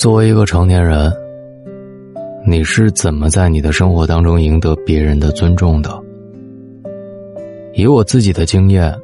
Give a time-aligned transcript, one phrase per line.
[0.00, 1.12] 作为一个成年人，
[2.46, 5.90] 你是怎么在你的生活当中赢得别人的尊重的？
[7.74, 8.96] 以我自己的经验，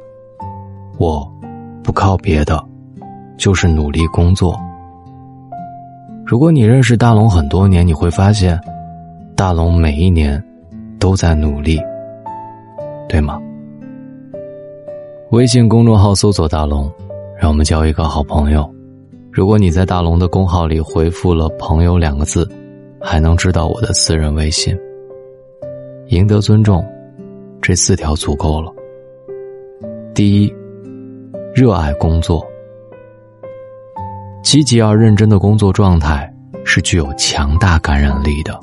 [0.97, 1.31] 我
[1.83, 2.59] 不靠别的，
[3.37, 4.59] 就是努力工作。
[6.25, 8.59] 如果你认识大龙很多年，你会发现，
[9.35, 10.43] 大龙每一年
[10.97, 11.79] 都在努力，
[13.07, 13.39] 对吗？
[15.29, 16.91] 微信公众号搜索“大龙”，
[17.39, 18.67] 让我们交一个好朋友。
[19.37, 22.49] 如果你在大龙的公号里回复了“朋友”两个字，
[22.99, 24.75] 还能知道我的私人微信。
[26.07, 26.83] 赢得尊重，
[27.61, 28.73] 这四条足够了。
[30.15, 30.51] 第一，
[31.53, 32.43] 热爱工作，
[34.41, 36.27] 积极而认真的工作状态
[36.65, 38.59] 是具有强大感染力的。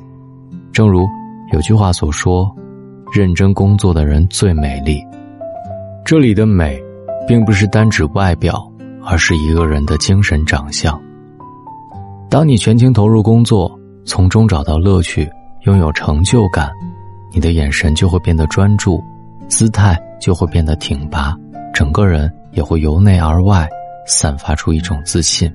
[0.73, 1.07] 正如
[1.53, 2.53] 有句话所说
[3.15, 5.01] ：“认真工作的人最美丽。”
[6.05, 6.83] 这里的美，
[7.29, 8.69] 并不是单指外表。
[9.07, 11.01] 而是一个人的精神长相。
[12.31, 13.71] 当你全情投入工作，
[14.05, 15.31] 从中找到乐趣，
[15.63, 16.71] 拥有成就感，
[17.33, 19.03] 你的眼神就会变得专注，
[19.47, 21.37] 姿态就会变得挺拔，
[21.73, 23.69] 整个人也会由内而外
[24.07, 25.53] 散发出一种自信。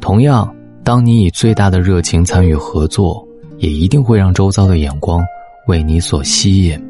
[0.00, 3.24] 同样，当你以最大的热情参与合作，
[3.58, 5.22] 也一定会让周遭的眼光
[5.68, 6.82] 为你所吸引，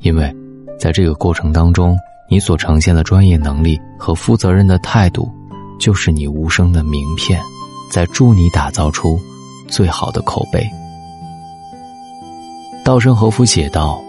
[0.00, 0.34] 因为，
[0.80, 1.96] 在这个过程当中。
[2.34, 5.32] 你所呈现的专业能力和负责任的态度，
[5.78, 7.40] 就是你无声的名片，
[7.92, 9.20] 在助你打造出
[9.68, 10.68] 最好的口碑。
[12.84, 14.02] 稻盛和夫写道：“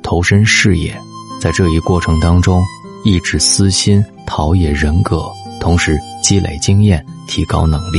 [0.00, 0.96] 投身事业，
[1.40, 2.62] 在这一过程当中，
[3.02, 7.98] 抑制私心，陶冶人格，同时积累经验，提高能力，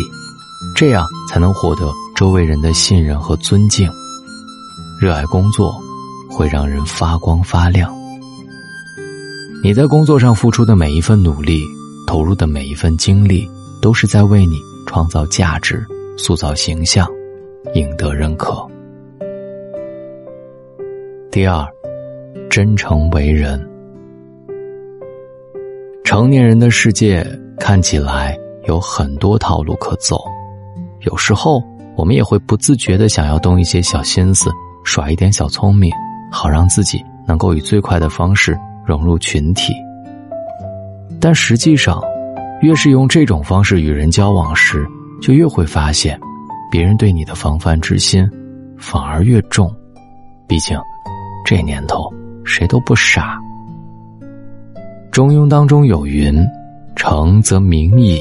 [0.78, 3.92] 这样才能获得周围人的信任和尊敬。
[5.02, 5.78] 热爱工作，
[6.30, 7.94] 会让人发光发亮。”
[9.64, 11.64] 你在工作上付出的每一份努力，
[12.06, 13.50] 投入的每一份精力，
[13.82, 15.82] 都是在为你创造价值、
[16.18, 17.08] 塑造形象、
[17.74, 18.62] 赢得认可。
[21.32, 21.66] 第二，
[22.50, 23.66] 真诚为人。
[26.04, 27.26] 成年人的世界
[27.58, 28.38] 看起来
[28.68, 30.18] 有很多套路可走，
[31.04, 31.64] 有时候
[31.96, 34.52] 我们也会不自觉的想要动一些小心思，
[34.84, 35.90] 耍一点小聪明，
[36.30, 38.60] 好让自己能够以最快的方式。
[38.86, 39.74] 融入群体，
[41.20, 42.02] 但实际上，
[42.62, 44.86] 越是用这种方式与人交往时，
[45.22, 46.20] 就越会发现，
[46.72, 48.30] 别人对你的防范之心
[48.78, 49.74] 反而越重。
[50.48, 50.78] 毕竟，
[51.46, 52.12] 这年头
[52.44, 53.40] 谁都不傻。
[55.12, 56.36] 中庸当中有云
[56.96, 58.20] ：“诚则明矣，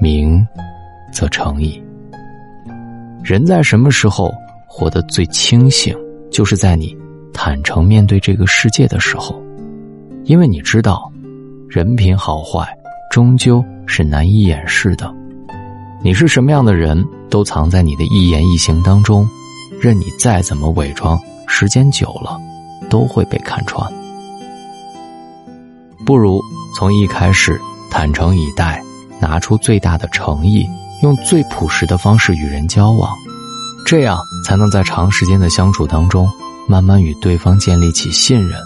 [0.00, 0.46] 明
[1.12, 1.82] 则诚矣。”
[3.22, 4.32] 人在什么时候
[4.66, 5.94] 活得最清醒？
[6.30, 6.96] 就是在你
[7.32, 9.43] 坦诚面对这个世界的时候。
[10.24, 11.12] 因为你知道，
[11.68, 12.66] 人品好坏
[13.10, 15.12] 终究是难以掩饰的。
[16.02, 19.28] 你是什么样的人，都藏在你的一言一行当中。
[19.80, 22.40] 任你再怎么伪装，时间久了，
[22.88, 23.86] 都会被看穿。
[26.06, 26.40] 不如
[26.74, 27.60] 从一开始
[27.90, 28.82] 坦诚以待，
[29.20, 30.66] 拿出最大的诚意，
[31.02, 33.14] 用最朴实的方式与人交往，
[33.84, 36.26] 这样才能在长时间的相处当中，
[36.66, 38.58] 慢慢与对方建立起信任。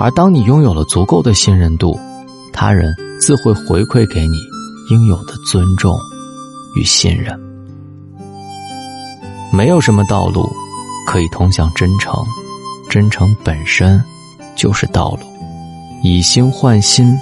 [0.00, 2.00] 而当你拥有了足够的信任度，
[2.54, 4.38] 他人自会回馈给你
[4.88, 5.94] 应有的尊重
[6.74, 7.38] 与信任。
[9.52, 10.50] 没有什么道路
[11.06, 12.14] 可以通向真诚，
[12.88, 14.02] 真诚本身
[14.56, 15.26] 就是道路。
[16.02, 17.14] 以心换心，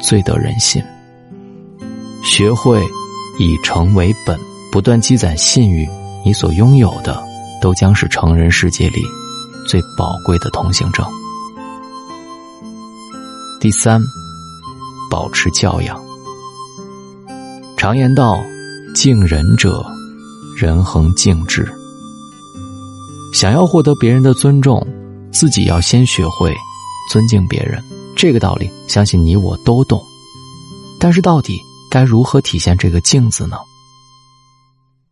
[0.00, 0.80] 最得人心。
[2.22, 2.80] 学会
[3.40, 4.38] 以诚为本，
[4.70, 5.88] 不断积攒信誉，
[6.24, 7.20] 你所拥有的
[7.60, 9.02] 都将是成人世界里
[9.66, 11.04] 最宝贵的通行证。
[13.60, 14.00] 第三，
[15.10, 16.02] 保持教养。
[17.76, 18.42] 常言道
[18.96, 19.84] ：“敬人者，
[20.56, 21.70] 人恒敬之。”
[23.34, 24.82] 想要获得别人的尊重，
[25.30, 26.56] 自己要先学会
[27.12, 27.78] 尊敬别人。
[28.16, 30.02] 这个道理，相信你我都懂。
[30.98, 33.58] 但是，到底该如何体现这个敬字呢？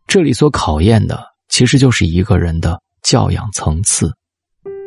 [0.07, 4.11] 这里所考验的，其实就是一个人的教养层次。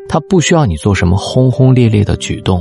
[0.09, 2.61] 他不需要你做什么轰轰烈烈的举动。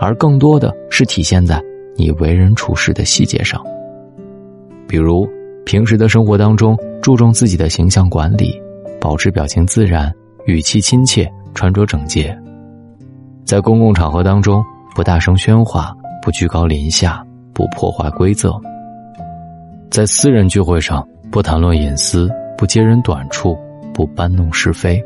[0.00, 1.62] 而更多的是体现在
[1.94, 3.62] 你为人处事的细节上，
[4.88, 5.28] 比如
[5.66, 8.58] 平时的生活当中注重自己的形象管理，
[8.98, 10.10] 保持表情自然、
[10.46, 12.34] 语气亲切、穿着整洁；
[13.44, 14.64] 在公共场合当中
[14.94, 18.58] 不大声喧哗、不居高临下、不破坏规则；
[19.90, 23.54] 在私人聚会上不谈论隐私、不揭人短处、
[23.92, 24.98] 不搬弄是非；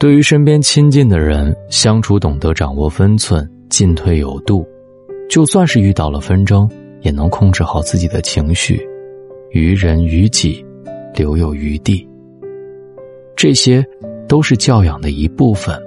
[0.00, 3.46] 对于身边亲近的人相处懂得掌握分寸。
[3.78, 4.66] 进退有度，
[5.30, 6.68] 就算是遇到了纷争，
[7.02, 8.84] 也能控制好自己的情绪，
[9.52, 10.66] 于人于己，
[11.14, 12.04] 留有余地。
[13.36, 13.86] 这些
[14.28, 15.80] 都是教养的一部分，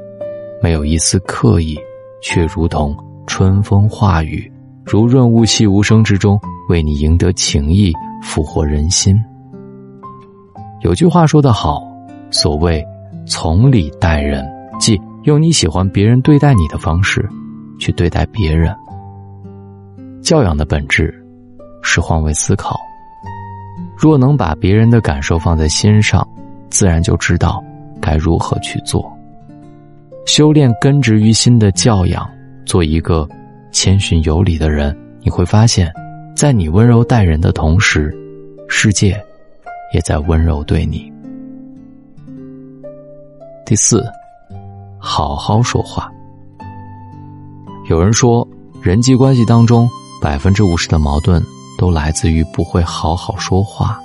[0.64, 1.78] 没有一丝刻意，
[2.22, 2.96] 却如同
[3.28, 4.50] 春风化雨，
[4.86, 6.40] 如润物细无声之中，
[6.70, 7.92] 为你赢得情谊，
[8.24, 9.22] 俘获人心。
[10.80, 11.84] 有句话说得好，
[12.30, 12.82] 所谓
[13.28, 14.50] “从礼待人”，
[14.80, 17.30] 即用你喜欢别人对待你的方式。
[17.82, 18.76] 去对待别人，
[20.22, 21.12] 教养的本质
[21.82, 22.80] 是换位思考。
[23.98, 26.26] 若能把别人的感受放在心上，
[26.70, 27.62] 自然就知道
[28.00, 29.12] 该如何去做。
[30.28, 32.30] 修炼根植于心的教养，
[32.68, 33.28] 做一个
[33.72, 35.92] 谦逊有礼的人，你会发现，
[36.36, 38.16] 在你温柔待人的同时，
[38.70, 39.20] 世界
[39.92, 41.12] 也在温柔对你。
[43.66, 44.06] 第四，
[45.00, 46.12] 好好说话。
[47.90, 48.48] 有人说，
[48.82, 49.90] 人际关系当中
[50.22, 51.44] 百分之五十的矛盾
[51.78, 54.00] 都来自于不会好好说话。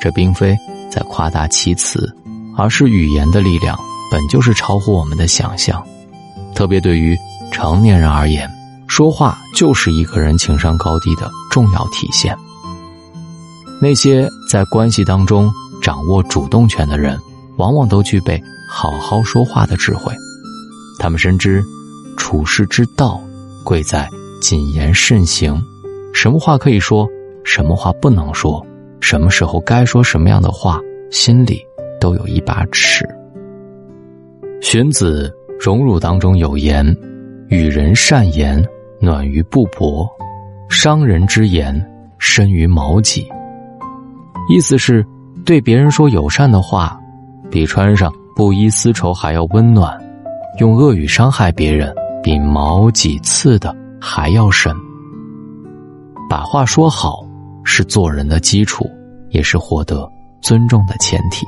[0.00, 0.56] 这并非
[0.90, 2.14] 在夸大其词，
[2.56, 3.76] 而是语言的力量
[4.10, 5.82] 本就是超乎我们的想象。
[6.54, 7.16] 特别对于
[7.50, 8.48] 成年人而言，
[8.86, 12.36] 说话就是一个人情商高低的重要体现。
[13.80, 15.50] 那些在关系当中
[15.82, 17.18] 掌握主动权的人，
[17.56, 20.14] 往往都具备好好说话的智慧。
[21.00, 21.64] 他们深知。
[22.18, 23.18] 处世之道，
[23.64, 24.06] 贵在
[24.42, 25.58] 谨言慎行。
[26.12, 27.08] 什么话可以说，
[27.44, 28.62] 什么话不能说，
[29.00, 30.78] 什么时候该说什么样的话，
[31.10, 31.64] 心里
[31.98, 33.08] 都有一把尺。
[34.60, 35.32] 荀子
[35.64, 36.84] 《荣辱》当中有言
[37.48, 38.62] ：“与人善言，
[39.00, 40.06] 暖于布帛；
[40.68, 41.80] 伤人之言，
[42.18, 43.26] 深于矛戟。”
[44.50, 45.06] 意思是，
[45.46, 46.98] 对别人说友善的话，
[47.48, 49.96] 比穿上布衣丝绸还要温暖；
[50.58, 51.94] 用恶语伤害别人。
[52.28, 54.76] 比毛几次的还要深。
[56.28, 57.26] 把话说好
[57.64, 58.84] 是做人的基础，
[59.30, 60.06] 也是获得
[60.42, 61.46] 尊重的前提。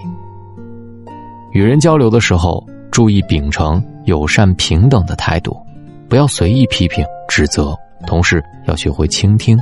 [1.53, 5.55] 与人交流的时候，注意秉承友善平等的态度，
[6.09, 9.61] 不要随意批评指责，同时要学会倾听。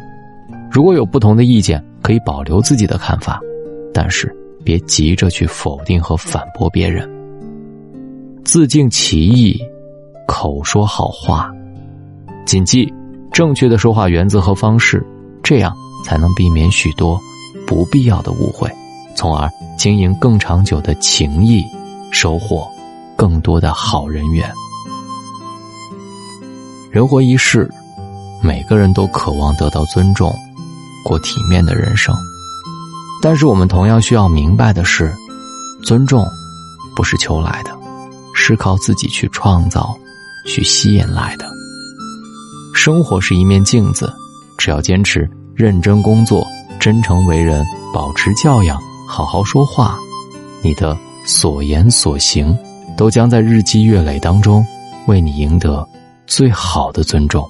[0.70, 3.40] 如果有不同的意见，可以保留自己的看法，
[3.92, 4.32] 但是
[4.64, 7.10] 别急着去否定和反驳别人。
[8.44, 9.60] 自尽其意。
[10.28, 11.50] 口说好话，
[12.44, 12.92] 谨记
[13.32, 15.02] 正确的说话原则和方式，
[15.42, 17.18] 这样才能避免许多
[17.66, 18.70] 不必要的误会，
[19.16, 19.48] 从而
[19.78, 21.64] 经营更长久的情谊，
[22.10, 22.68] 收获
[23.16, 24.52] 更多的好人缘。
[26.90, 27.66] 人活一世，
[28.42, 30.30] 每个人都渴望得到尊重，
[31.02, 32.14] 过体面的人生。
[33.22, 35.10] 但是，我们同样需要明白的是，
[35.82, 36.28] 尊重
[36.94, 37.70] 不是求来的，
[38.34, 39.98] 是靠自己去创造。
[40.48, 41.48] 去吸引来的。
[42.74, 44.12] 生活是一面镜子，
[44.56, 46.46] 只要坚持认真工作、
[46.80, 49.98] 真诚为人、保持教养、好好说话，
[50.62, 52.56] 你的所言所行
[52.96, 54.64] 都将在日积月累当中
[55.06, 55.86] 为你赢得
[56.26, 57.46] 最好的尊重。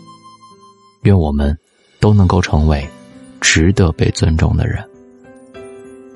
[1.03, 1.57] 愿我们
[2.01, 2.87] 都能够成为
[3.41, 4.83] 值得被尊重的人。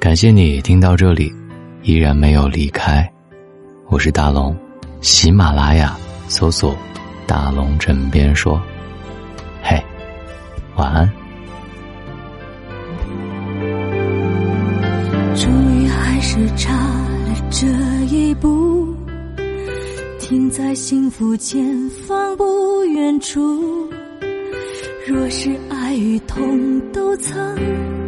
[0.00, 1.32] 感谢你听到这里，
[1.82, 3.08] 依然没有离开。
[3.88, 4.56] 我是大龙，
[5.00, 5.96] 喜马拉雅。
[6.32, 6.74] 搜索
[7.28, 8.58] “大龙枕边说”，
[9.62, 9.78] 嘿，
[10.76, 11.06] 晚安。
[15.36, 17.66] 终于还是差了这
[18.06, 18.96] 一步，
[20.18, 21.62] 停在幸福前
[22.08, 23.90] 方不远处。
[25.06, 27.60] 若是爱与痛都曾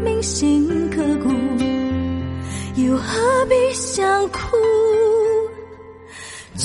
[0.03, 1.29] 铭心刻骨，
[2.77, 4.39] 又何必想哭？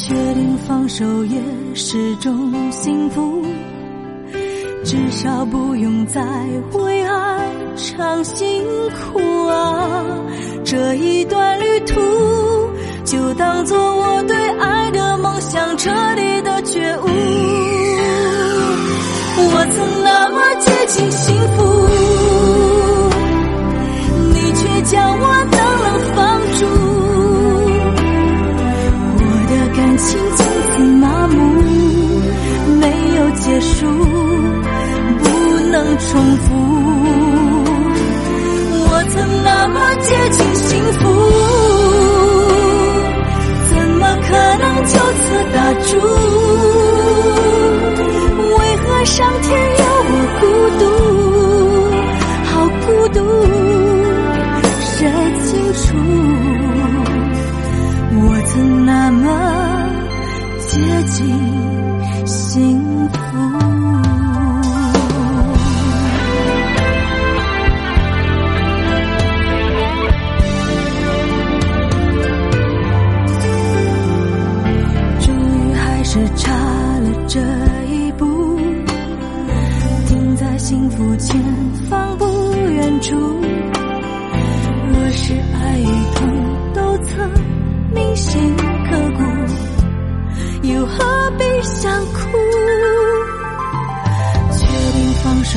[0.10, 1.40] 决定放手也
[1.76, 3.46] 是种幸福，
[4.84, 6.20] 至少不用再
[6.74, 10.04] 为爱尝辛苦啊！
[10.66, 11.94] 这一段旅途，
[13.06, 17.06] 就当做我对爱的梦想彻底的觉悟。
[19.38, 21.62] 我曾那么接近幸福，
[24.34, 25.29] 你却将我
[36.00, 36.46] 重复。
[38.92, 41.02] 我曾那么接近幸福，
[43.70, 44.28] 怎么可
[44.58, 45.90] 能就此打住？
[48.58, 49.48] 为何上天
[49.80, 50.42] 要我孤
[50.80, 50.82] 独？
[52.46, 52.52] 好
[52.86, 53.18] 孤独，
[54.82, 54.98] 谁
[55.46, 55.88] 清楚？
[58.22, 58.54] 我曾
[58.86, 59.26] 那么。
[60.70, 60.78] 接
[61.08, 61.18] 近
[62.26, 63.79] 幸福。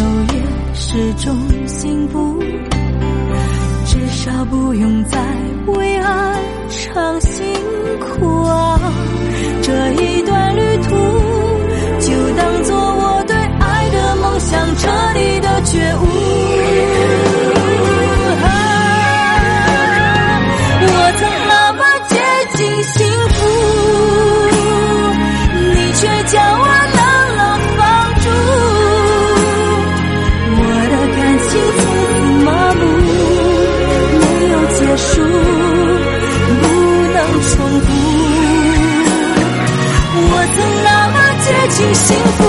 [0.03, 2.43] 守也是种幸福，
[3.87, 5.17] 至少不用再
[5.69, 7.52] 为爱伤心。
[34.97, 36.63] 输不
[37.13, 37.87] 能重复。
[40.15, 42.07] 我曾那么接近幸
[42.37, 42.41] 福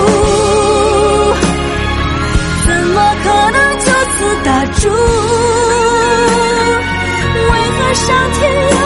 [2.66, 4.48] 怎么可能就此打
[4.80, 4.82] 住？
[7.34, 8.76] 为何上天要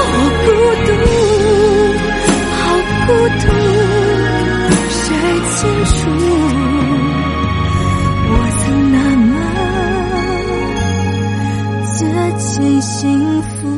[12.89, 13.78] 幸福。